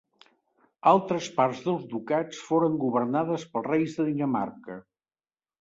[0.91, 4.83] Altres parts dels ducats foren governades pels reis de Dinamarca.